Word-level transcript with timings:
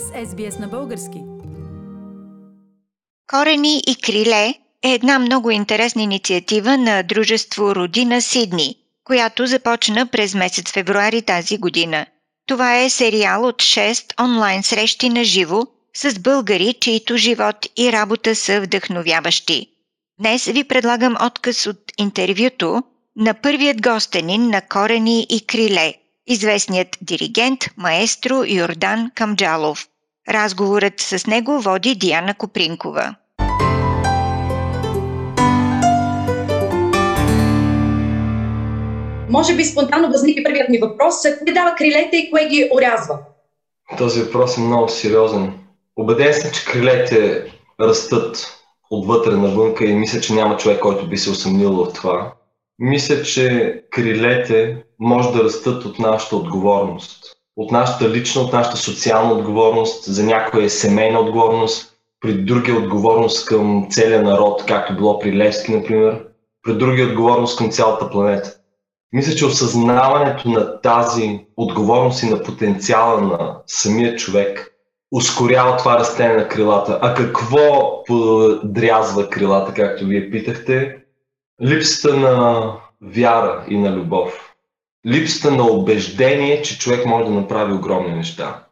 с 0.00 0.26
SBS 0.26 0.60
на 0.60 0.68
български. 0.68 1.18
Корени 3.30 3.82
и 3.86 3.96
криле 3.96 4.54
е 4.82 4.92
една 4.92 5.18
много 5.18 5.50
интересна 5.50 6.02
инициатива 6.02 6.78
на 6.78 7.02
Дружество 7.02 7.74
Родина 7.74 8.22
Сидни, 8.22 8.76
която 9.04 9.46
започна 9.46 10.06
през 10.06 10.34
месец 10.34 10.72
февруари 10.72 11.22
тази 11.22 11.58
година. 11.58 12.06
Това 12.46 12.78
е 12.78 12.90
сериал 12.90 13.44
от 13.46 13.56
6 13.56 14.22
онлайн 14.24 14.62
срещи 14.62 15.08
на 15.08 15.24
живо 15.24 15.62
с 15.96 16.18
българи, 16.18 16.74
чието 16.80 17.16
живот 17.16 17.66
и 17.76 17.92
работа 17.92 18.34
са 18.34 18.60
вдъхновяващи. 18.60 19.66
Днес 20.20 20.44
ви 20.44 20.64
предлагам 20.64 21.16
отказ 21.26 21.66
от 21.66 21.92
интервюто 21.98 22.82
на 23.16 23.34
първият 23.34 23.82
гостенин 23.82 24.48
на 24.50 24.60
Корени 24.60 25.26
и 25.30 25.46
Криле, 25.46 25.94
известният 26.26 26.88
диригент, 27.02 27.60
маестро 27.76 28.44
Йордан 28.46 29.10
Камджалов. 29.14 29.88
Разговорът 30.28 31.00
с 31.00 31.26
него 31.26 31.60
води 31.60 31.94
Диана 31.94 32.34
Копринкова. 32.34 33.14
Може 39.30 39.56
би 39.56 39.64
спонтанно 39.64 40.08
възникне 40.08 40.42
първият 40.42 40.68
ми 40.68 40.78
въпрос. 40.78 41.14
Кое 41.22 41.52
дава 41.52 41.74
крилете 41.74 42.16
и 42.16 42.30
кое 42.30 42.48
ги 42.48 42.68
орязва? 42.72 43.18
Този 43.98 44.22
въпрос 44.22 44.56
е 44.56 44.60
много 44.60 44.88
сериозен. 44.88 45.52
Обеден 45.96 46.34
съм, 46.34 46.50
че 46.50 46.64
крилете 46.64 47.44
растат 47.80 48.58
отвътре 48.90 49.36
навънка 49.36 49.84
и 49.84 49.94
мисля, 49.94 50.20
че 50.20 50.34
няма 50.34 50.56
човек, 50.56 50.80
който 50.80 51.08
би 51.08 51.16
се 51.16 51.30
усъмнил 51.30 51.72
в 51.72 51.92
това. 51.92 52.32
Мисля, 52.78 53.22
че 53.22 53.82
крилете 53.90 54.84
може 54.98 55.32
да 55.32 55.44
растат 55.44 55.84
от 55.84 55.98
нашата 55.98 56.36
отговорност. 56.36 57.24
От 57.56 57.72
нашата 57.72 58.10
лична, 58.10 58.42
от 58.42 58.52
нашата 58.52 58.76
социална 58.76 59.32
отговорност, 59.32 60.04
за 60.04 60.24
някоя 60.24 60.70
семейна 60.70 61.20
отговорност, 61.20 61.96
при 62.20 62.32
други 62.32 62.70
е 62.70 62.74
отговорност 62.74 63.46
към 63.46 63.86
целия 63.90 64.22
народ, 64.22 64.64
както 64.68 64.96
било 64.96 65.18
при 65.18 65.36
Левски, 65.36 65.72
например, 65.72 66.26
при 66.62 66.74
други 66.74 67.02
е 67.02 67.06
отговорност 67.06 67.58
към 67.58 67.70
цялата 67.70 68.10
планета. 68.10 68.56
Мисля, 69.12 69.34
че 69.34 69.46
осъзнаването 69.46 70.48
на 70.48 70.80
тази 70.80 71.46
отговорност 71.56 72.22
и 72.22 72.30
на 72.30 72.42
потенциала 72.42 73.20
на 73.20 73.56
самия 73.66 74.16
човек 74.16 74.74
ускорява 75.12 75.76
това 75.76 75.98
растение 75.98 76.36
на 76.36 76.48
крилата. 76.48 76.98
А 77.02 77.14
какво 77.14 78.02
подрязва 78.04 79.30
крилата, 79.30 79.74
както 79.74 80.06
вие 80.06 80.30
питахте? 80.30 81.03
Липсата 81.62 82.16
на 82.16 82.72
вяра 83.02 83.64
и 83.68 83.78
на 83.78 83.92
любов. 83.92 84.54
Липсата 85.06 85.54
на 85.54 85.62
убеждение, 85.62 86.62
че 86.62 86.78
човек 86.78 87.06
може 87.06 87.24
да 87.24 87.30
направи 87.30 87.72
огромни 87.72 88.14
неща. 88.14 88.64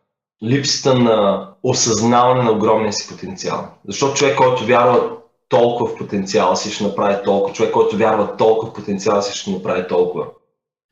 Липсата 0.44 0.98
на 0.98 1.48
осъзнаване 1.62 2.42
на 2.42 2.52
огромния 2.52 2.92
си 2.92 3.08
потенциал. 3.08 3.68
Защото 3.88 4.14
човек, 4.14 4.36
който 4.36 4.66
вярва 4.66 5.10
толкова 5.48 5.90
в 5.90 5.96
потенциала 5.96 6.56
си, 6.56 6.70
ще 6.70 6.84
направи 6.84 7.24
толкова. 7.24 7.54
Човек, 7.54 7.72
който 7.72 7.96
вярва 7.96 8.36
толкова 8.36 8.70
в 8.70 8.74
потенциала 8.74 9.22
си, 9.22 9.38
ще 9.38 9.50
направи 9.50 9.88
толкова. 9.88 10.26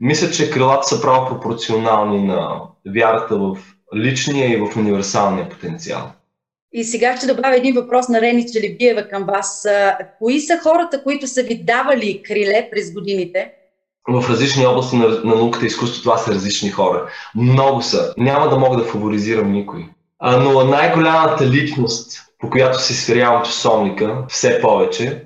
Мисля, 0.01 0.31
че 0.31 0.51
крилата 0.51 0.83
са 0.87 1.03
право 1.03 1.29
пропорционални 1.29 2.23
на 2.23 2.61
вярата 2.95 3.39
в 3.39 3.57
личния 3.97 4.53
и 4.53 4.57
в 4.57 4.77
универсалния 4.77 5.49
потенциал. 5.49 6.13
И 6.73 6.85
сега 6.85 7.17
ще 7.17 7.27
добавя 7.27 7.57
един 7.57 7.75
въпрос 7.75 8.09
на 8.09 8.21
Рени 8.21 8.53
Челебиева 8.53 9.09
към 9.09 9.25
вас. 9.25 9.67
Кои 10.19 10.41
са 10.41 10.59
хората, 10.63 11.03
които 11.03 11.27
са 11.27 11.43
ви 11.43 11.65
давали 11.65 12.23
криле 12.23 12.69
през 12.73 12.93
годините? 12.93 13.53
В 14.09 14.31
различни 14.31 14.67
области 14.67 14.97
на, 14.97 15.09
на 15.09 15.35
науката 15.35 15.65
и 15.65 15.67
изкуството 15.67 16.03
това 16.03 16.19
са 16.19 16.35
различни 16.35 16.71
хора. 16.71 17.09
Много 17.37 17.83
са. 17.83 18.15
Няма 18.17 18.49
да 18.49 18.59
мога 18.59 18.77
да 18.77 18.85
фаворизирам 18.85 19.53
никой. 19.53 19.87
А, 20.19 20.37
но 20.37 20.65
най-голямата 20.65 21.47
личност, 21.47 22.23
по 22.39 22.51
която 22.51 22.83
се 22.83 22.95
сверявам 22.95 23.45
часовника, 23.45 24.25
все 24.29 24.61
повече, 24.61 25.25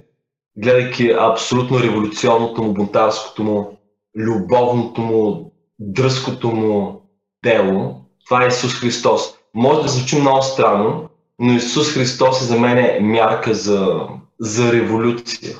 гледайки 0.56 1.14
абсолютно 1.20 1.80
революционното 1.80 2.62
му, 2.62 2.72
бунтарското 2.72 3.42
му, 3.42 3.78
любовното 4.16 5.00
му, 5.00 5.52
дръзкото 5.78 6.48
му 6.48 7.02
дело, 7.44 8.00
това 8.26 8.44
е 8.44 8.48
Исус 8.48 8.74
Христос. 8.74 9.34
Може 9.54 9.82
да 9.82 9.88
звучи 9.88 10.20
много 10.20 10.42
странно, 10.42 11.08
но 11.38 11.52
Исус 11.52 11.92
Христос 11.92 12.40
е 12.42 12.44
за 12.44 12.58
мен 12.58 12.78
е 12.78 12.98
мярка 13.00 13.54
за, 13.54 14.00
за 14.40 14.72
революция 14.72 15.56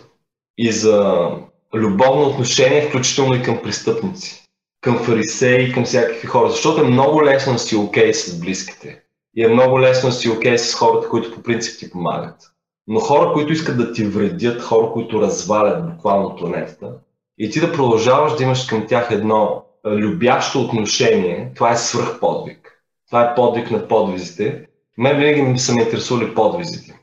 и 0.59 0.73
за 0.73 1.29
любовно 1.75 2.27
отношение, 2.27 2.89
включително 2.89 3.35
и 3.35 3.43
към 3.43 3.63
престъпници, 3.63 4.45
към 4.81 4.99
фарисеи 4.99 5.69
и 5.69 5.73
към 5.73 5.85
всякакви 5.85 6.27
хора. 6.27 6.51
Защото 6.51 6.81
е 6.81 6.91
много 6.91 7.25
лесно 7.25 7.53
да 7.53 7.59
си 7.59 7.77
окей 7.77 8.11
okay 8.11 8.13
с 8.13 8.41
близките. 8.41 9.03
И 9.37 9.45
е 9.45 9.49
много 9.49 9.81
лесно 9.81 10.09
да 10.09 10.15
си 10.15 10.31
окей 10.31 10.53
okay 10.53 10.57
с 10.57 10.75
хората, 10.75 11.09
които 11.09 11.35
по 11.35 11.43
принцип 11.43 11.79
ти 11.79 11.91
помагат. 11.91 12.37
Но 12.87 13.01
хора, 13.01 13.33
които 13.33 13.53
искат 13.53 13.77
да 13.77 13.93
ти 13.93 14.05
вредят, 14.05 14.63
хора, 14.63 14.93
които 14.93 15.23
развалят 15.23 15.91
буквално 15.91 16.37
планетата, 16.37 16.93
и 17.39 17.51
ти 17.51 17.61
да 17.61 17.73
продължаваш 17.73 18.37
да 18.37 18.43
имаш 18.43 18.67
към 18.67 18.87
тях 18.87 19.09
едно 19.11 19.65
любящо 19.87 20.61
отношение, 20.61 21.53
това 21.55 21.71
е 21.71 21.77
свръхподвиг. 21.77 22.83
Това 23.07 23.23
е 23.23 23.35
подвиг 23.35 23.71
на 23.71 23.89
подвизите. 23.89 24.67
Мен 24.99 25.17
винаги 25.17 25.59
са 25.59 25.75
ме 25.75 25.83
интересували 25.83 26.35
подвизите. 26.35 27.01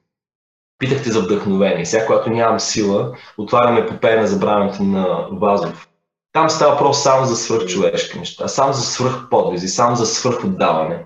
Питахте 0.79 1.12
за 1.12 1.22
вдъхновение. 1.22 1.85
Сега, 1.85 2.06
когато 2.06 2.29
нямам 2.29 2.59
сила, 2.59 3.18
отваряме 3.38 3.79
епопея 3.79 4.22
на 4.22 4.28
забравянето 4.28 4.84
на 4.84 5.28
Вазов. 5.31 5.88
Там 6.34 6.50
става 6.50 6.72
въпрос 6.72 7.03
само 7.03 7.25
за 7.25 7.35
свръхчовешки 7.35 8.19
неща, 8.19 8.47
само 8.47 8.74
за 8.74 8.81
свръхподвизи, 8.81 9.68
само 9.68 9.96
за 9.96 10.06
свръхотдаване. 10.06 11.06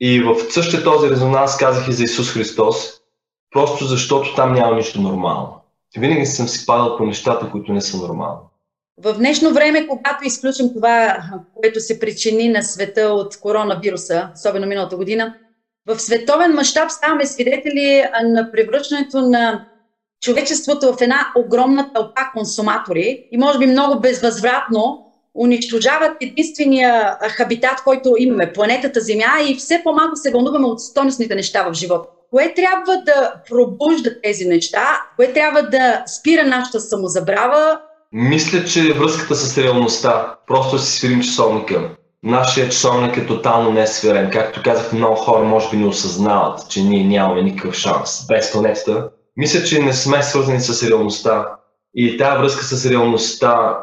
И 0.00 0.20
в 0.20 0.36
същия 0.50 0.84
този 0.84 1.10
резонанс 1.10 1.56
казах 1.56 1.88
и 1.88 1.92
за 1.92 2.04
Исус 2.04 2.32
Христос, 2.32 3.00
просто 3.50 3.84
защото 3.84 4.34
там 4.34 4.52
няма 4.52 4.76
нищо 4.76 5.00
нормално. 5.00 5.60
Винаги 5.98 6.26
съм 6.26 6.48
си 6.48 6.66
падал 6.66 6.96
по 6.96 7.06
нещата, 7.06 7.50
които 7.50 7.72
не 7.72 7.80
са 7.80 7.96
нормални. 7.96 8.40
В 8.98 9.12
днешно 9.12 9.54
време, 9.54 9.86
когато 9.86 10.24
изключим 10.24 10.74
това, 10.74 11.16
което 11.54 11.80
се 11.80 12.00
причини 12.00 12.48
на 12.48 12.62
света 12.62 13.00
от 13.00 13.40
коронавируса, 13.40 14.30
особено 14.34 14.66
миналата 14.66 14.96
година, 14.96 15.34
в 15.88 15.98
световен 15.98 16.52
мащаб 16.52 16.90
ставаме 16.90 17.26
свидетели 17.26 18.04
на 18.24 18.52
превръщането 18.52 19.20
на 19.20 19.64
човечеството 20.22 20.92
в 20.92 21.00
една 21.00 21.26
огромна 21.36 21.92
тълпа 21.94 22.20
консуматори 22.34 23.28
и 23.32 23.38
може 23.38 23.58
би 23.58 23.66
много 23.66 24.00
безвъзвратно 24.00 25.00
унищожават 25.34 26.16
единствения 26.20 27.16
хабитат, 27.20 27.82
който 27.84 28.14
имаме, 28.18 28.52
планетата 28.52 29.00
Земя 29.00 29.32
и 29.48 29.56
все 29.56 29.80
по-малко 29.84 30.16
се 30.16 30.30
вълнуваме 30.30 30.66
от 30.66 30.80
стойностните 30.80 31.34
неща 31.34 31.68
в 31.70 31.74
живота. 31.74 32.08
Кое 32.30 32.54
трябва 32.54 32.96
да 32.96 33.34
пробужда 33.50 34.20
тези 34.22 34.44
неща? 34.44 35.00
Кое 35.16 35.32
трябва 35.32 35.62
да 35.62 36.02
спира 36.06 36.44
нашата 36.44 36.80
самозабрава? 36.80 37.80
Мисля, 38.12 38.64
че 38.64 38.92
връзката 38.92 39.34
с 39.34 39.58
реалността. 39.58 40.34
Просто 40.46 40.78
си 40.78 40.92
свирим 40.92 41.20
часовника. 41.20 41.90
Нашия 42.24 42.68
часовник 42.68 43.16
е 43.16 43.26
тотално 43.26 43.72
несвирен. 43.72 44.30
Както 44.30 44.62
казах, 44.64 44.92
много 44.92 45.16
хора 45.16 45.44
може 45.44 45.70
би 45.70 45.76
не 45.76 45.86
осъзнават, 45.86 46.68
че 46.68 46.82
ние 46.82 47.04
нямаме 47.04 47.42
никакъв 47.42 47.74
шанс 47.74 48.26
без 48.28 48.52
планетата. 48.52 49.08
Мисля, 49.36 49.64
че 49.64 49.82
не 49.82 49.92
сме 49.92 50.22
свързани 50.22 50.60
с 50.60 50.88
реалността. 50.88 51.48
И 51.94 52.18
тази 52.18 52.38
връзка 52.38 52.64
с 52.64 52.90
реалността 52.90 53.78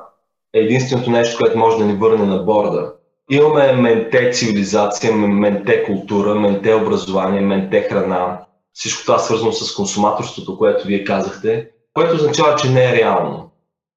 е 0.54 0.60
единственото 0.60 1.12
нещо, 1.12 1.38
което 1.38 1.58
може 1.58 1.78
да 1.78 1.86
ни 1.86 1.94
върне 1.94 2.26
на 2.26 2.38
борда. 2.38 2.94
Имаме 3.32 3.72
менте 3.72 4.32
цивилизация, 4.34 5.14
менте 5.14 5.84
култура, 5.84 6.36
менте 6.36 6.74
образование, 6.74 7.42
менте 7.42 7.82
храна. 7.82 8.40
Всичко 8.74 9.02
това 9.02 9.16
е 9.16 9.20
свързано 9.20 9.52
с 9.52 9.76
консуматорството, 9.76 10.58
което 10.58 10.88
вие 10.88 11.04
казахте, 11.04 11.68
което 11.94 12.16
означава, 12.16 12.56
че 12.56 12.70
не 12.70 12.90
е 12.90 12.96
реално. 12.96 13.52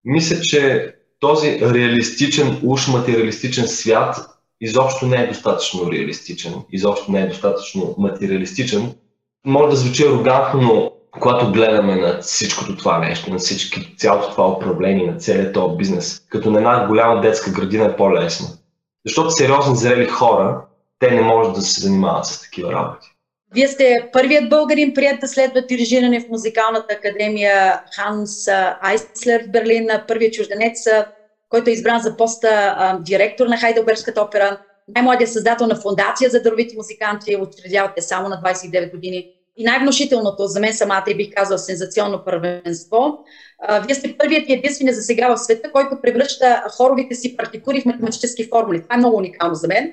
Мисля, 0.04 0.41
че 0.41 0.94
този 1.21 1.60
реалистичен, 1.60 2.60
уж 2.65 2.88
материалистичен 2.88 3.69
свят 3.69 4.34
изобщо 4.60 5.06
не 5.06 5.16
е 5.16 5.27
достатъчно 5.27 5.92
реалистичен, 5.92 6.54
изобщо 6.72 7.12
не 7.12 7.21
е 7.21 7.27
достатъчно 7.27 7.95
материалистичен. 7.98 8.95
Може 9.47 9.71
да 9.71 9.77
звучи 9.77 10.06
арогантно, 10.06 10.60
но 10.60 10.92
когато 11.10 11.53
гледаме 11.53 11.97
на 11.97 12.21
всичкото 12.21 12.77
това 12.77 12.98
нещо, 12.98 13.30
на 13.30 13.39
всички, 13.39 13.95
цялото 13.97 14.30
това 14.30 14.48
управление, 14.48 15.10
на 15.10 15.18
целият 15.18 15.54
този 15.54 15.77
бизнес, 15.77 16.27
като 16.28 16.51
на 16.51 16.59
една 16.59 16.86
голяма 16.86 17.21
детска 17.21 17.51
градина 17.51 17.84
е 17.84 17.97
по-лесно. 17.97 18.48
Защото 19.06 19.30
сериозни 19.30 19.77
зрели 19.77 20.06
хора, 20.06 20.60
те 20.98 21.10
не 21.10 21.21
могат 21.21 21.54
да 21.54 21.62
се 21.62 21.80
занимават 21.80 22.27
с 22.27 22.42
такива 22.42 22.72
работи. 22.72 23.09
Вие 23.54 23.68
сте 23.68 24.09
първият 24.12 24.48
българин, 24.48 24.95
прият 24.95 25.21
да 25.21 25.28
следва 25.28 25.62
дирижиране 25.62 26.21
в 26.21 26.28
музикалната 26.28 26.95
академия 26.95 27.83
Ханс 27.97 28.48
Айслер 28.80 29.45
в 29.45 29.51
Берлин, 29.51 29.89
първият 30.09 30.34
чужденец, 30.34 30.86
който 31.54 31.71
е 31.71 31.72
избран 31.72 32.01
за 32.01 32.16
поста 32.16 32.74
а, 32.77 32.98
директор 32.98 33.47
на 33.47 33.56
Хайделбергската 33.56 34.22
опера, 34.22 34.59
най-младият 34.95 35.33
създател 35.33 35.66
на 35.66 35.77
фундация 35.77 36.30
за 36.30 36.42
даровити 36.42 36.77
музиканти, 36.77 37.36
учредявате 37.36 38.03
само 38.03 38.28
на 38.28 38.42
29 38.45 38.91
години. 38.91 39.27
И 39.56 39.65
най-внушителното 39.65 40.47
за 40.47 40.60
мен 40.60 40.72
самата 40.74 41.04
и 41.09 41.15
бих 41.15 41.34
казал 41.34 41.59
сензационно 41.59 42.24
първенство. 42.24 43.24
А, 43.59 43.80
вие 43.80 43.95
сте 43.95 44.16
първият 44.18 44.48
и 44.48 44.53
единствения 44.53 44.95
за 44.95 45.03
сега 45.03 45.34
в 45.34 45.39
света, 45.39 45.72
който 45.72 46.01
превръща 46.03 46.62
хоровите 46.77 47.15
си 47.15 47.36
партитури 47.36 47.80
в 47.80 47.84
математически 47.84 48.48
формули. 48.48 48.83
Това 48.83 48.95
е 48.95 48.98
много 48.98 49.16
уникално 49.16 49.54
за 49.54 49.68
мен. 49.68 49.92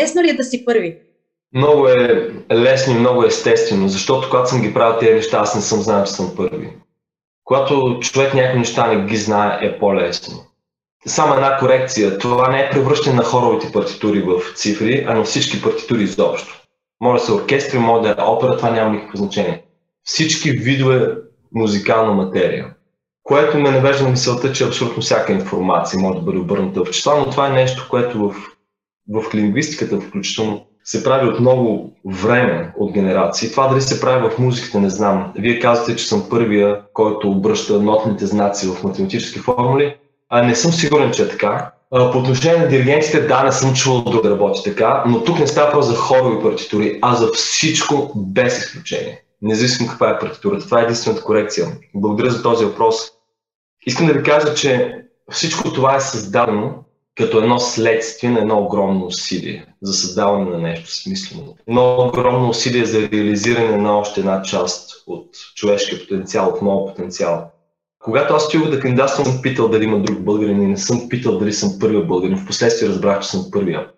Лесно 0.00 0.22
ли 0.22 0.30
е 0.30 0.36
да 0.36 0.44
си 0.44 0.64
първи? 0.64 0.98
Много 1.54 1.88
е 1.88 2.30
лесно 2.52 2.96
и 2.96 2.98
много 2.98 3.24
естествено, 3.24 3.88
защото 3.88 4.28
когато 4.30 4.50
съм 4.50 4.62
ги 4.62 4.74
правил 4.74 4.98
тези 5.00 5.14
неща, 5.14 5.38
аз 5.38 5.54
не 5.54 5.60
съм 5.60 5.80
знал, 5.80 6.04
че 6.04 6.12
съм 6.12 6.32
първи. 6.36 6.68
Когато 7.44 7.98
човек 8.00 8.34
някакви 8.34 8.58
неща 8.58 8.86
не 8.86 9.04
ги 9.04 9.16
знае, 9.16 9.58
е 9.62 9.78
по-лесно. 9.78 10.51
Само 11.06 11.34
една 11.34 11.56
корекция. 11.58 12.18
Това 12.18 12.50
не 12.50 12.60
е 12.60 12.70
превръщане 12.70 13.16
на 13.16 13.24
хоровите 13.24 13.72
партитури 13.72 14.22
в 14.22 14.40
цифри, 14.54 15.04
а 15.08 15.14
на 15.14 15.24
всички 15.24 15.62
партитури 15.62 16.02
изобщо. 16.02 16.62
Може 17.00 17.20
да 17.20 17.26
са 17.26 17.34
оркестри, 17.34 17.78
може 17.78 18.02
да 18.02 18.10
е 18.10 18.24
опера, 18.24 18.56
това 18.56 18.70
няма 18.70 18.90
никакво 18.90 19.16
значение. 19.16 19.62
Всички 20.04 20.50
видове 20.50 21.08
музикална 21.54 22.12
материя. 22.12 22.74
Което 23.22 23.58
ме 23.58 23.70
навежда 23.70 24.04
на 24.04 24.10
мисълта, 24.10 24.52
че 24.52 24.64
абсолютно 24.64 25.02
всяка 25.02 25.32
информация 25.32 26.00
може 26.00 26.18
да 26.18 26.24
бъде 26.24 26.38
обърната 26.38 26.84
в 26.84 26.90
числа, 26.90 27.16
но 27.18 27.30
това 27.30 27.46
е 27.46 27.52
нещо, 27.52 27.86
което 27.90 28.18
в, 28.18 28.34
в 29.08 29.34
лингвистиката 29.34 30.00
включително 30.00 30.66
се 30.84 31.04
прави 31.04 31.28
от 31.28 31.40
много 31.40 31.92
време 32.06 32.72
от 32.76 32.92
генерации. 32.92 33.50
Това 33.50 33.68
дали 33.68 33.80
се 33.80 34.00
прави 34.00 34.28
в 34.28 34.38
музиката, 34.38 34.80
не 34.80 34.90
знам. 34.90 35.32
Вие 35.38 35.60
казвате, 35.60 35.96
че 35.96 36.08
съм 36.08 36.26
първия, 36.30 36.80
който 36.92 37.30
обръща 37.30 37.80
нотните 37.80 38.26
знаци 38.26 38.66
в 38.68 38.84
математически 38.84 39.38
формули. 39.38 39.96
А 40.34 40.42
не 40.42 40.54
съм 40.54 40.72
сигурен, 40.72 41.12
че 41.12 41.22
е 41.22 41.28
така. 41.28 41.70
По 41.90 42.18
отношение 42.18 42.58
на 42.58 42.68
диригентите, 42.68 43.20
да, 43.20 43.42
не 43.42 43.52
съм 43.52 43.74
чувал 43.74 44.02
да 44.02 44.30
работи 44.30 44.60
така, 44.64 45.04
но 45.06 45.24
тук 45.24 45.38
не 45.38 45.46
става 45.46 45.70
просто 45.72 45.92
за 45.92 45.98
хорови 45.98 46.42
партитури, 46.42 46.98
а 47.02 47.14
за 47.14 47.28
всичко 47.32 48.12
без 48.16 48.58
изключение. 48.58 49.22
Независимо 49.42 49.88
каква 49.88 50.10
е 50.10 50.18
партитурата. 50.18 50.64
Това 50.64 50.80
е 50.80 50.82
единствената 50.82 51.24
корекция. 51.24 51.66
Благодаря 51.94 52.30
за 52.30 52.42
този 52.42 52.64
въпрос. 52.64 52.96
Искам 53.86 54.06
да 54.06 54.12
ви 54.12 54.22
кажа, 54.22 54.54
че 54.54 54.98
всичко 55.30 55.72
това 55.72 55.96
е 55.96 56.00
създадено 56.00 56.74
като 57.16 57.38
едно 57.38 57.60
следствие 57.60 58.30
на 58.30 58.40
едно 58.40 58.58
огромно 58.58 59.06
усилие 59.06 59.66
за 59.82 59.92
създаване 59.92 60.50
на 60.50 60.58
нещо 60.58 60.96
смислено. 60.96 61.56
Едно 61.68 61.96
огромно 62.08 62.48
усилие 62.48 62.84
за 62.84 63.00
реализиране 63.00 63.76
на 63.76 63.98
още 63.98 64.20
една 64.20 64.42
част 64.42 64.90
от 65.06 65.28
човешкия 65.54 66.00
потенциал, 66.00 66.48
от 66.48 66.62
моят 66.62 66.88
потенциал. 66.88 67.51
Когато 68.02 68.34
аз 68.34 68.44
стигах 68.44 68.70
да 68.70 68.80
кандидатствам, 68.80 69.42
питал 69.42 69.68
дали 69.68 69.84
има 69.84 69.98
друг 69.98 70.20
българин 70.20 70.62
и 70.62 70.66
не 70.66 70.76
съм 70.76 71.08
питал 71.08 71.38
дали 71.38 71.52
съм 71.52 71.78
първия 71.80 72.04
българин. 72.04 72.38
Впоследствие 72.38 72.88
разбрах, 72.88 73.20
че 73.20 73.28
съм 73.28 73.50
първия. 73.52 73.88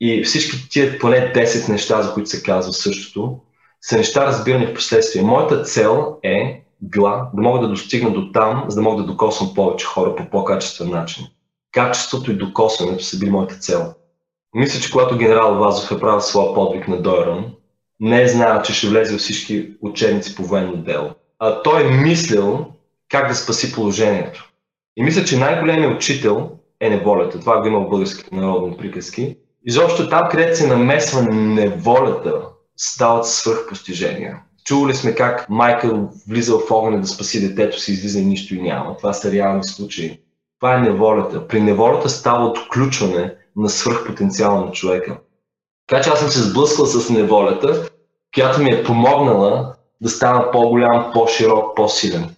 И 0.00 0.24
всички 0.24 0.68
тия 0.68 0.98
поне 0.98 1.32
10 1.34 1.68
неща, 1.68 2.02
за 2.02 2.14
които 2.14 2.30
се 2.30 2.42
казва 2.42 2.72
същото, 2.72 3.38
са 3.80 3.96
неща 3.96 4.26
разбирани 4.26 4.66
в 4.66 4.74
последствие. 4.74 5.22
Моята 5.22 5.62
цел 5.62 6.16
е 6.22 6.64
била 6.80 7.30
да 7.34 7.42
мога 7.42 7.60
да 7.60 7.68
достигна 7.68 8.10
до 8.10 8.32
там, 8.32 8.64
за 8.68 8.74
да 8.74 8.82
мога 8.82 9.02
да 9.02 9.08
докосвам 9.08 9.54
повече 9.54 9.86
хора 9.86 10.16
по 10.16 10.30
по-качествен 10.30 10.90
начин. 10.90 11.26
Качеството 11.72 12.32
и 12.32 12.36
докосването 12.36 13.04
са 13.04 13.18
били 13.18 13.30
моята 13.30 13.54
цел. 13.54 13.94
Мисля, 14.54 14.80
че 14.80 14.90
когато 14.90 15.18
генерал 15.18 15.54
Вазов 15.54 15.92
е 15.92 16.00
правил 16.00 16.20
своя 16.20 16.54
подвиг 16.54 16.88
на 16.88 17.02
Дойран, 17.02 17.44
не 18.00 18.22
е 18.22 18.28
знаел, 18.28 18.62
че 18.62 18.74
ще 18.74 18.88
влезе 18.88 19.12
във 19.12 19.20
всички 19.20 19.70
учебници 19.82 20.34
по 20.34 20.42
военно 20.42 20.76
дело. 20.76 21.10
А 21.38 21.62
той 21.62 21.82
е 21.82 21.90
мислил 21.90 22.66
как 23.12 23.28
да 23.28 23.34
спаси 23.34 23.72
положението. 23.72 24.52
И 24.96 25.02
мисля, 25.02 25.24
че 25.24 25.38
най-големият 25.38 25.94
учител 25.94 26.50
е 26.80 26.90
неволята. 26.90 27.40
Това 27.40 27.60
го 27.60 27.66
има 27.66 27.80
в 27.80 27.88
българските 27.88 28.34
народни 28.36 28.76
приказки. 28.76 29.36
Изобщо 29.64 30.08
там, 30.08 30.28
където 30.30 30.58
се 30.58 30.66
намесва 30.66 31.22
неволята, 31.22 32.42
стават 32.76 33.26
свръхпостижения. 33.26 34.40
Чували 34.64 34.94
сме 34.94 35.14
как 35.14 35.46
майка 35.48 36.00
влиза 36.28 36.58
в 36.58 36.70
огъня 36.70 37.00
да 37.00 37.06
спаси 37.06 37.48
детето 37.48 37.80
си, 37.80 37.92
излиза 37.92 38.20
и 38.20 38.24
нищо 38.24 38.54
и 38.54 38.62
няма. 38.62 38.96
Това 38.96 39.12
са 39.12 39.32
реални 39.32 39.64
случаи. 39.64 40.20
Това 40.60 40.74
е 40.74 40.80
неволята. 40.80 41.48
При 41.48 41.60
неволята 41.60 42.08
става 42.08 42.46
отключване 42.46 43.34
на 43.56 43.68
свръхпотенциала 43.68 44.60
на 44.66 44.72
човека. 44.72 45.18
Така 45.86 46.02
че 46.02 46.10
аз 46.10 46.18
съм 46.20 46.28
се 46.28 46.42
сблъскал 46.42 46.86
с 46.86 47.10
неволята, 47.10 47.90
която 48.34 48.62
ми 48.62 48.70
е 48.70 48.84
помогнала 48.84 49.74
да 50.00 50.08
стана 50.08 50.50
по-голям, 50.50 51.10
по-широк, 51.12 51.76
по-силен. 51.76 52.34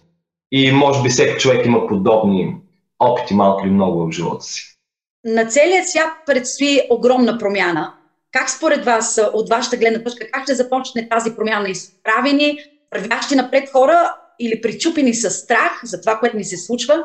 И 0.57 0.71
може 0.71 1.01
би 1.03 1.09
всеки 1.09 1.39
човек 1.39 1.65
има 1.65 1.87
подобни 1.87 2.55
опити, 2.99 3.33
малко 3.33 3.65
или 3.65 3.73
много 3.73 4.07
в 4.07 4.11
живота 4.11 4.43
си. 4.43 4.77
На 5.25 5.45
целия 5.45 5.85
свят 5.85 6.09
предстои 6.25 6.81
огромна 6.89 7.37
промяна. 7.37 7.93
Как 8.31 8.49
според 8.49 8.85
вас, 8.85 9.21
от 9.33 9.49
вашата 9.49 9.77
гледна 9.77 10.03
точка, 10.03 10.25
как 10.31 10.43
ще 10.43 10.55
започне 10.55 11.09
тази 11.09 11.35
промяна? 11.35 11.69
Изправени, 11.69 12.57
вървящи 12.93 13.35
напред 13.35 13.69
хора 13.69 14.15
или 14.39 14.61
причупени 14.61 15.13
с 15.13 15.29
страх 15.29 15.81
за 15.83 16.01
това, 16.01 16.19
което 16.19 16.37
ни 16.37 16.43
се 16.43 16.57
случва? 16.57 17.03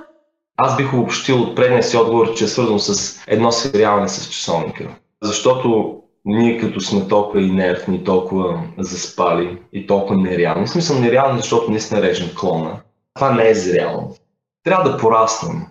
Аз 0.57 0.77
бих 0.77 0.95
обобщил 0.95 1.43
от 1.43 1.57
предния 1.57 1.83
си 1.83 1.97
отговор, 1.97 2.35
че 2.35 2.45
е 2.45 2.49
свързано 2.49 2.79
с 2.79 3.19
едно 3.27 3.53
сверяване 3.53 4.09
с 4.09 4.31
часовника. 4.31 4.89
Защото 5.23 5.97
ние 6.25 6.59
като 6.59 6.81
сме 6.81 7.09
толкова 7.09 7.43
инертни, 7.43 8.05
толкова 8.05 8.63
заспали 8.79 9.59
и 9.73 9.87
толкова 9.87 10.17
нереални, 10.17 10.67
в 10.67 10.71
смисъл 10.71 10.99
нереални, 10.99 11.41
защото 11.41 11.71
не 11.71 11.81
сме 11.81 12.03
режем 12.03 12.31
клона, 12.41 12.81
това 13.15 13.33
не 13.33 13.49
е 13.49 13.55
зряло. 13.55 14.17
Трябва 14.65 14.91
да 14.91 14.97
пораснем. 14.97 15.67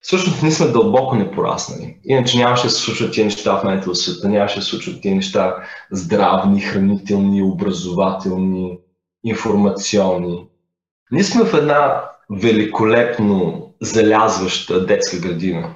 Всъщност 0.00 0.42
ние 0.42 0.52
сме 0.52 0.66
дълбоко 0.66 1.14
непораснали. 1.16 1.96
Иначе 2.04 2.38
нямаше 2.38 2.64
да 2.64 2.70
се 2.70 2.80
случват 2.80 3.12
тия 3.12 3.24
неща 3.24 3.58
в 3.58 3.64
момента 3.64 3.90
в 3.90 3.94
света, 3.94 4.28
нямаше 4.28 4.56
да 4.56 4.62
се 4.62 4.70
случват 4.70 5.02
тия 5.02 5.14
неща 5.14 5.56
здравни, 5.90 6.60
хранителни, 6.60 7.42
образователни, 7.42 8.78
информационни. 9.24 10.46
Ние 11.10 11.24
сме 11.24 11.44
в 11.44 11.54
една 11.54 12.04
великолепно 12.30 13.68
залязваща 13.80 14.86
детска 14.86 15.18
градина. 15.18 15.74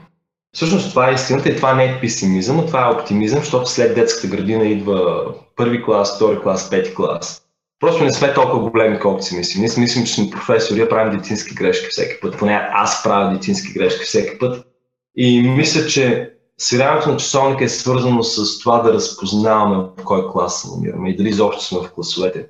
Всъщност 0.55 0.91
това 0.91 1.11
е 1.11 1.15
истината 1.15 1.49
и 1.49 1.57
това 1.57 1.75
не 1.75 1.85
е 1.85 2.01
песимизъм, 2.01 2.61
а 2.61 2.67
това 2.67 2.89
е 2.89 2.93
оптимизъм, 2.93 3.39
защото 3.39 3.71
след 3.71 3.95
детската 3.95 4.37
градина 4.37 4.65
идва 4.65 5.25
първи 5.57 5.85
клас, 5.85 6.17
втори 6.17 6.41
клас, 6.41 6.71
пети 6.71 6.95
клас. 6.95 7.43
Просто 7.83 8.05
не 8.05 8.13
сме 8.13 8.35
толкова 8.35 8.71
големи, 8.71 8.99
колкото 8.99 9.25
си 9.25 9.37
мислим. 9.37 9.61
Ние 9.61 9.69
си 9.69 9.81
мислим, 9.81 10.05
че 10.05 10.15
сме 10.15 10.31
професори, 10.31 10.81
а 10.81 10.89
правим 10.89 11.19
детински 11.19 11.55
грешки 11.55 11.87
всеки 11.91 12.21
път. 12.21 12.39
Поне 12.39 12.69
аз 12.73 13.03
правя 13.03 13.33
детински 13.33 13.73
грешки 13.73 14.05
всеки 14.05 14.39
път. 14.39 14.67
И 15.17 15.43
мисля, 15.43 15.87
че 15.87 16.33
сверяването 16.59 17.11
на 17.11 17.17
часовника 17.17 17.65
е 17.65 17.69
свързано 17.69 18.23
с 18.23 18.59
това 18.59 18.79
да 18.79 18.93
разпознаваме 18.93 19.77
в 19.77 20.05
кой 20.05 20.33
клас 20.33 20.63
се 20.63 20.69
намираме 20.71 21.11
и 21.11 21.17
дали 21.17 21.29
изобщо 21.29 21.65
сме 21.65 21.79
в 21.79 21.93
класовете. 21.93 22.47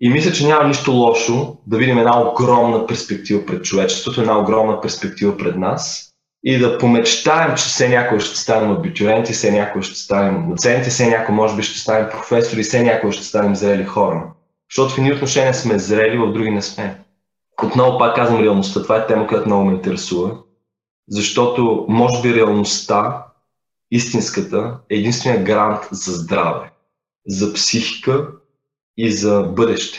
И 0.00 0.10
мисля, 0.10 0.32
че 0.32 0.46
няма 0.46 0.68
нищо 0.68 0.92
лошо 0.92 1.56
да 1.66 1.78
видим 1.78 1.98
една 1.98 2.30
огромна 2.30 2.86
перспектива 2.86 3.46
пред 3.46 3.64
човечеството, 3.64 4.20
една 4.20 4.38
огромна 4.38 4.80
перспектива 4.80 5.36
пред 5.36 5.56
нас 5.56 6.10
и 6.44 6.58
да 6.58 6.78
помечтаем, 6.78 7.56
че 7.56 7.64
все 7.64 7.88
някой 7.88 8.20
ще 8.20 8.38
станем 8.38 8.70
абитюренти, 8.70 9.32
все 9.32 9.50
някой 9.50 9.82
ще 9.82 9.98
станем 9.98 10.50
доценти, 10.50 10.90
все 10.90 11.08
някой 11.08 11.34
може 11.34 11.56
би 11.56 11.62
ще 11.62 11.78
станем 11.78 12.08
професори, 12.10 12.62
все 12.62 12.82
някой 12.82 13.12
ще 13.12 13.24
станем 13.24 13.54
зрели 13.54 13.84
хора. 13.84 14.32
Защото 14.70 14.94
в 14.94 14.98
едни 14.98 15.12
отношения 15.12 15.54
сме 15.54 15.78
зрели, 15.78 16.18
в 16.18 16.32
други 16.32 16.50
не 16.50 16.62
сме. 16.62 17.00
Отново 17.62 17.98
пак 17.98 18.16
казвам 18.16 18.42
реалността. 18.42 18.82
Това 18.82 18.96
е 18.96 19.06
тема, 19.06 19.26
която 19.26 19.46
много 19.46 19.64
ме 19.64 19.72
интересува. 19.72 20.38
Защото 21.08 21.86
може 21.88 22.22
би 22.22 22.34
реалността, 22.34 23.26
истинската, 23.90 24.78
е 24.90 24.94
единствения 24.94 25.44
гарант 25.44 25.88
за 25.90 26.12
здраве, 26.12 26.70
за 27.26 27.54
психика 27.54 28.28
и 28.96 29.12
за 29.12 29.42
бъдеще. 29.42 29.98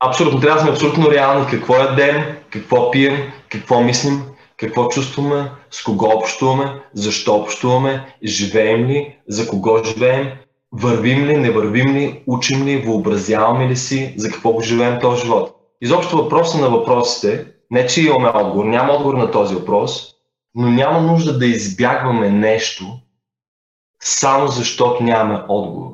Абсолютно, 0.00 0.40
трябва 0.40 0.56
да 0.56 0.62
сме 0.62 0.72
абсолютно 0.72 1.10
реални. 1.10 1.46
Какво 1.50 1.74
ядем, 1.74 2.36
какво 2.50 2.90
пием, 2.90 3.32
какво 3.48 3.80
мислим, 3.80 4.22
какво 4.56 4.88
чувстваме, 4.88 5.50
с 5.70 5.82
кого 5.82 6.06
общуваме, 6.06 6.82
защо 6.94 7.34
общуваме, 7.34 8.16
живеем 8.24 8.86
ли, 8.86 9.18
за 9.28 9.48
кого 9.48 9.84
живеем, 9.84 10.32
вървим 10.72 11.24
ли, 11.24 11.36
не 11.36 11.50
вървим 11.50 11.94
ли, 11.94 12.22
учим 12.26 12.64
ли, 12.64 12.82
въобразяваме 12.82 13.68
ли 13.68 13.76
си, 13.76 14.14
за 14.16 14.30
какво 14.30 14.52
го 14.52 14.60
живеем 14.60 15.00
този 15.00 15.22
живот. 15.22 15.56
Изобщо 15.80 16.16
въпроса 16.16 16.58
на 16.58 16.70
въпросите, 16.70 17.46
не 17.70 17.86
че 17.86 18.02
имаме 18.02 18.28
отговор, 18.34 18.64
няма 18.64 18.92
отговор 18.92 19.14
на 19.14 19.30
този 19.30 19.54
въпрос, 19.54 20.12
но 20.54 20.70
няма 20.70 21.00
нужда 21.00 21.38
да 21.38 21.46
избягваме 21.46 22.30
нещо, 22.30 22.84
само 24.02 24.48
защото 24.48 25.02
нямаме 25.02 25.42
отговор. 25.48 25.92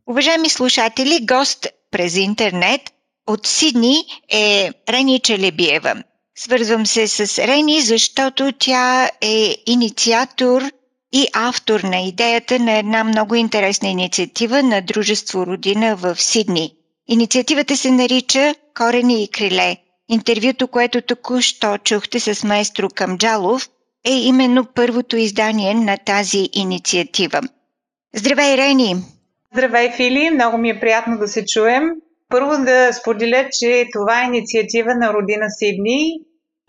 Уважаеми 0.07 0.51
слушатели, 0.51 1.27
гост 1.27 1.67
през 1.91 2.17
интернет 2.17 2.81
от 3.27 3.47
Сидни 3.47 3.97
е 4.29 4.71
Рени 4.89 5.21
Челебиева. 5.21 6.03
Свързвам 6.39 6.87
се 6.87 7.09
с 7.09 7.47
Рени, 7.47 7.81
защото 7.81 8.53
тя 8.59 9.11
е 9.21 9.57
инициатор 9.67 10.63
и 11.13 11.27
автор 11.33 11.81
на 11.81 12.01
идеята 12.01 12.59
на 12.59 12.79
една 12.79 13.05
много 13.05 13.35
интересна 13.35 13.89
инициатива 13.89 14.63
на 14.63 14.83
Дружество 14.83 15.47
Родина 15.47 15.97
в 15.97 16.23
Сидни. 16.23 16.75
Инициативата 17.09 17.77
се 17.77 17.91
нарича 17.91 18.55
Корени 18.75 19.25
и 19.25 19.29
криле. 19.29 19.77
Интервюто, 20.09 20.69
което 20.69 21.03
току-що 21.03 21.79
чухте 21.79 22.21
с 22.21 22.45
майстро 22.45 22.89
Камджалов, 22.89 23.69
е 24.07 24.13
именно 24.13 24.67
първото 24.75 25.17
издание 25.17 25.75
на 25.75 25.97
тази 25.97 26.49
инициатива. 26.53 27.41
Здравей, 28.15 28.57
Рени! 28.57 28.97
Здравей, 29.53 29.91
Фили! 29.93 30.31
Много 30.31 30.59
ми 30.59 30.71
е 30.71 30.81
приятно 30.81 31.19
да 31.19 31.29
се 31.29 31.45
чуем. 31.47 31.91
Първо 32.29 32.65
да 32.65 32.93
споделя, 32.93 33.49
че 33.53 33.87
това 33.93 34.23
е 34.23 34.27
инициатива 34.27 34.95
на 34.95 35.13
Родина 35.13 35.47
Сидни 35.49 36.21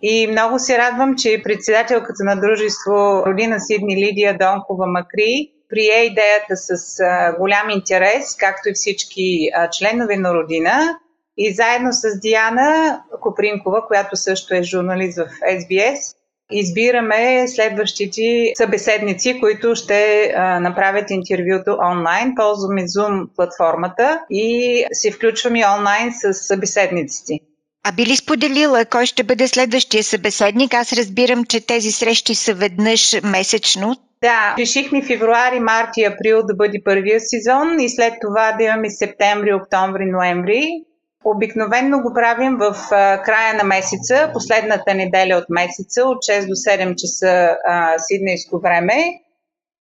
и 0.01 0.27
много 0.27 0.60
се 0.60 0.77
радвам, 0.77 1.15
че 1.15 1.41
председателката 1.43 2.24
на 2.24 2.36
дружество 2.36 3.24
Родина 3.25 3.60
Сидни 3.60 3.98
Лидия 3.98 4.38
Донкова 4.38 4.88
Макри 4.88 5.53
прие 5.69 6.03
идеята 6.03 6.55
с 6.55 7.00
голям 7.39 7.69
интерес, 7.69 8.36
както 8.36 8.69
и 8.69 8.74
всички 8.74 9.50
членове 9.72 10.17
на 10.17 10.33
Родина. 10.33 11.00
И 11.38 11.54
заедно 11.54 11.90
с 11.92 12.20
Диана 12.20 13.02
Копринкова, 13.22 13.88
която 13.88 14.16
също 14.16 14.56
е 14.56 14.63
журналист 14.63 15.18
в 15.18 15.28
SBS, 15.42 16.16
избираме 16.52 17.48
следващите 17.48 18.52
събеседници, 18.58 19.40
които 19.40 19.75
ще 19.75 20.32
а, 20.36 20.60
направят 20.60 21.10
интервюто 21.10 21.78
онлайн. 21.92 22.34
Ползваме 22.36 22.82
Zoom 22.82 23.28
платформата 23.36 24.20
и 24.30 24.86
се 24.92 25.12
включваме 25.12 25.63
онлайн 25.78 26.13
с 26.13 26.34
събеседниците. 26.34 27.40
А 27.86 27.92
би 27.92 28.06
ли 28.06 28.16
споделила 28.16 28.86
кой 28.86 29.06
ще 29.06 29.24
бъде 29.24 29.48
следващия 29.48 30.04
събеседник? 30.04 30.74
Аз 30.74 30.94
разбирам, 30.94 31.46
че 31.46 31.66
тези 31.66 31.92
срещи 31.92 32.36
са 32.36 32.54
веднъж 32.54 33.22
месечно. 33.24 33.96
Да, 34.22 34.56
решихме 34.60 35.02
февруари, 35.02 35.60
март 35.60 35.90
и 35.98 36.06
април 36.06 36.44
да 36.44 36.56
бъде 36.56 36.82
първия 36.86 37.20
сезон 37.20 37.80
и 37.80 37.90
след 37.90 38.13
това 38.22 38.52
да 38.52 38.63
имаме 38.63 38.90
септември, 38.90 39.54
октомври, 39.54 40.06
ноември. 40.06 40.63
Обикновенно 41.25 42.01
го 42.01 42.13
правим 42.13 42.58
в 42.58 42.75
края 43.25 43.53
на 43.53 43.63
месеца, 43.63 44.30
последната 44.34 44.94
неделя 44.94 45.38
от 45.38 45.50
месеца, 45.50 46.03
от 46.06 46.18
6 46.18 46.48
до 46.48 46.53
7 46.53 46.96
часа 46.96 47.58
сиднейско 47.98 48.60
време. 48.60 49.24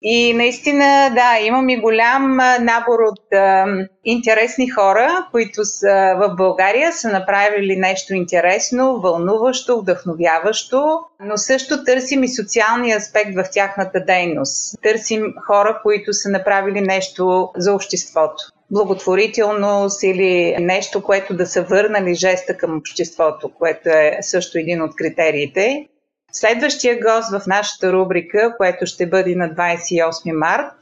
И 0.06 0.34
наистина, 0.34 1.10
да, 1.14 1.38
имам 1.46 1.68
и 1.68 1.80
голям 1.80 2.36
набор 2.60 2.98
от 3.10 3.32
а, 3.32 3.66
интересни 4.04 4.70
хора, 4.70 5.28
които 5.32 5.64
са 5.64 6.14
в 6.18 6.34
България, 6.36 6.92
са 6.92 7.08
направили 7.08 7.76
нещо 7.76 8.14
интересно, 8.14 9.00
вълнуващо, 9.00 9.80
вдъхновяващо, 9.80 10.98
но 11.20 11.36
също 11.36 11.84
търсим 11.84 12.24
и 12.24 12.28
социалния 12.28 12.96
аспект 12.96 13.34
в 13.34 13.44
тяхната 13.52 14.00
дейност. 14.00 14.78
Търсим 14.82 15.34
хора, 15.46 15.80
които 15.82 16.12
са 16.12 16.28
направили 16.28 16.80
нещо 16.80 17.50
за 17.56 17.74
обществото 17.74 18.53
благотворителност 18.74 20.02
или 20.02 20.56
нещо, 20.60 21.02
което 21.02 21.34
да 21.34 21.46
са 21.46 21.62
върнали 21.62 22.14
жеста 22.14 22.56
към 22.56 22.76
обществото, 22.76 23.48
което 23.58 23.88
е 23.88 24.18
също 24.20 24.58
един 24.58 24.82
от 24.82 24.96
критериите. 24.96 25.86
Следващия 26.32 27.00
гост 27.00 27.30
в 27.30 27.46
нашата 27.46 27.92
рубрика, 27.92 28.54
което 28.56 28.86
ще 28.86 29.06
бъде 29.06 29.34
на 29.34 29.48
28 29.48 30.32
март, 30.32 30.72